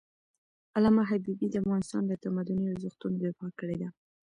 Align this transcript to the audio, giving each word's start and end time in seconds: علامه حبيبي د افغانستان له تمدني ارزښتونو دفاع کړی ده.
علامه 0.75 1.03
حبيبي 1.09 1.47
د 1.49 1.55
افغانستان 1.63 2.03
له 2.07 2.15
تمدني 2.23 2.65
ارزښتونو 2.73 3.15
دفاع 3.23 3.49
کړی 3.59 3.75
ده. 3.81 3.89